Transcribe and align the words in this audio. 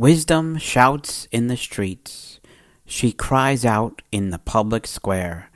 Wisdom 0.00 0.56
shouts 0.56 1.28
in 1.30 1.48
the 1.48 1.58
streets. 1.58 2.40
She 2.86 3.12
cries 3.12 3.66
out 3.66 4.00
in 4.10 4.30
the 4.30 4.38
public 4.38 4.86
square. 4.86 5.50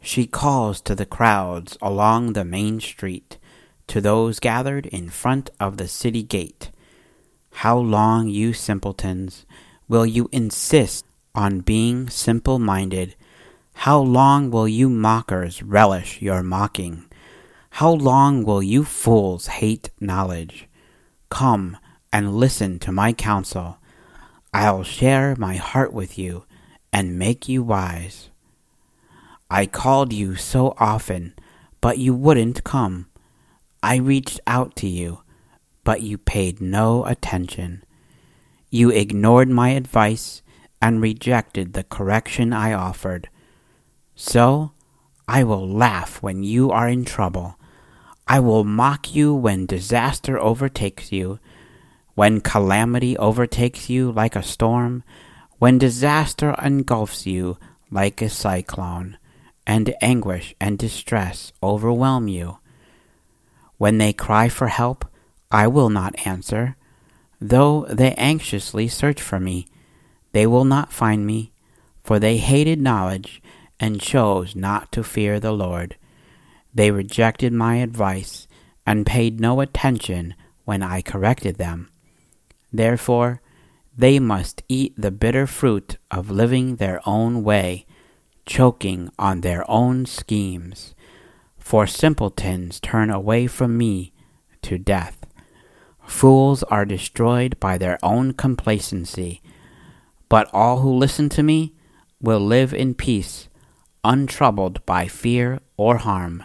She 0.00 0.26
calls 0.26 0.80
to 0.80 0.94
the 0.94 1.04
crowds 1.04 1.76
along 1.82 2.32
the 2.32 2.42
main 2.42 2.80
street, 2.80 3.36
to 3.88 4.00
those 4.00 4.40
gathered 4.40 4.86
in 4.86 5.10
front 5.10 5.50
of 5.60 5.76
the 5.76 5.88
city 5.88 6.22
gate. 6.22 6.70
How 7.52 7.76
long, 7.76 8.28
you 8.28 8.54
simpletons, 8.54 9.44
will 9.88 10.06
you 10.06 10.30
insist 10.32 11.04
on 11.34 11.60
being 11.60 12.08
simple 12.08 12.58
minded? 12.58 13.14
How 13.74 14.00
long 14.00 14.50
will 14.50 14.68
you 14.68 14.88
mockers 14.88 15.62
relish 15.62 16.22
your 16.22 16.42
mocking? 16.42 17.04
How 17.72 17.90
long 17.90 18.42
will 18.42 18.62
you 18.62 18.84
fools 18.84 19.48
hate 19.48 19.90
knowledge? 20.00 20.66
Come 21.28 21.76
and 22.10 22.34
listen 22.34 22.78
to 22.78 22.90
my 22.90 23.12
counsel. 23.12 23.76
I'll 24.54 24.82
share 24.82 25.34
my 25.36 25.56
heart 25.56 25.94
with 25.94 26.18
you 26.18 26.44
and 26.92 27.18
make 27.18 27.48
you 27.48 27.62
wise. 27.62 28.28
I 29.50 29.64
called 29.64 30.12
you 30.12 30.36
so 30.36 30.74
often, 30.78 31.34
but 31.80 31.96
you 31.96 32.14
wouldn't 32.14 32.62
come. 32.62 33.08
I 33.82 33.96
reached 33.96 34.40
out 34.46 34.76
to 34.76 34.88
you, 34.88 35.22
but 35.84 36.02
you 36.02 36.18
paid 36.18 36.60
no 36.60 37.04
attention. 37.06 37.82
You 38.68 38.90
ignored 38.90 39.48
my 39.48 39.70
advice 39.70 40.42
and 40.82 41.00
rejected 41.00 41.72
the 41.72 41.84
correction 41.84 42.52
I 42.52 42.74
offered. 42.74 43.30
So 44.14 44.72
I 45.26 45.44
will 45.44 45.66
laugh 45.66 46.22
when 46.22 46.42
you 46.42 46.70
are 46.70 46.88
in 46.88 47.04
trouble. 47.06 47.58
I 48.28 48.38
will 48.40 48.64
mock 48.64 49.14
you 49.14 49.34
when 49.34 49.64
disaster 49.64 50.38
overtakes 50.38 51.10
you 51.10 51.38
when 52.14 52.40
calamity 52.40 53.16
overtakes 53.16 53.88
you 53.88 54.12
like 54.12 54.36
a 54.36 54.42
storm, 54.42 55.02
when 55.58 55.78
disaster 55.78 56.54
engulfs 56.62 57.26
you 57.26 57.56
like 57.90 58.20
a 58.20 58.28
cyclone, 58.28 59.16
and 59.66 59.94
anguish 60.00 60.54
and 60.60 60.78
distress 60.78 61.52
overwhelm 61.62 62.28
you. 62.28 62.58
When 63.78 63.98
they 63.98 64.12
cry 64.12 64.48
for 64.48 64.68
help, 64.68 65.04
I 65.50 65.66
will 65.68 65.90
not 65.90 66.26
answer. 66.26 66.76
Though 67.40 67.86
they 67.88 68.12
anxiously 68.14 68.88
search 68.88 69.20
for 69.20 69.38
me, 69.38 69.66
they 70.32 70.46
will 70.46 70.64
not 70.64 70.92
find 70.92 71.26
me, 71.26 71.52
for 72.02 72.18
they 72.18 72.38
hated 72.38 72.80
knowledge 72.80 73.42
and 73.78 74.00
chose 74.00 74.56
not 74.56 74.90
to 74.92 75.04
fear 75.04 75.38
the 75.38 75.52
Lord. 75.52 75.96
They 76.74 76.90
rejected 76.90 77.52
my 77.52 77.76
advice 77.76 78.48
and 78.86 79.06
paid 79.06 79.40
no 79.40 79.60
attention 79.60 80.34
when 80.64 80.82
I 80.82 81.02
corrected 81.02 81.56
them. 81.56 81.91
Therefore, 82.72 83.40
they 83.96 84.18
must 84.18 84.62
eat 84.68 84.94
the 84.96 85.10
bitter 85.10 85.46
fruit 85.46 85.98
of 86.10 86.30
living 86.30 86.76
their 86.76 87.00
own 87.06 87.42
way, 87.42 87.86
choking 88.46 89.10
on 89.18 89.42
their 89.42 89.68
own 89.70 90.06
schemes. 90.06 90.94
For 91.58 91.86
simpletons 91.86 92.80
turn 92.80 93.10
away 93.10 93.46
from 93.46 93.76
me 93.76 94.12
to 94.62 94.78
death. 94.78 95.26
Fools 96.06 96.62
are 96.64 96.84
destroyed 96.84 97.58
by 97.60 97.78
their 97.78 97.98
own 98.02 98.32
complacency, 98.32 99.42
but 100.28 100.48
all 100.52 100.80
who 100.80 100.92
listen 100.92 101.28
to 101.30 101.42
me 101.42 101.74
will 102.20 102.40
live 102.40 102.72
in 102.72 102.94
peace, 102.94 103.48
untroubled 104.02 104.84
by 104.86 105.06
fear 105.06 105.60
or 105.76 105.98
harm. 105.98 106.42